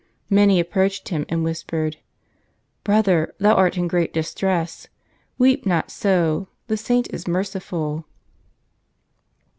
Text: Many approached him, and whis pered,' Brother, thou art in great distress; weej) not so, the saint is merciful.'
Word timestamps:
Many 0.31 0.59
approached 0.59 1.09
him, 1.09 1.27
and 1.29 1.43
whis 1.43 1.63
pered,' 1.63 1.97
Brother, 2.83 3.35
thou 3.37 3.53
art 3.53 3.77
in 3.77 3.87
great 3.87 4.11
distress; 4.11 4.87
weej) 5.39 5.63
not 5.67 5.91
so, 5.91 6.47
the 6.65 6.75
saint 6.75 7.13
is 7.13 7.27
merciful.' 7.27 8.05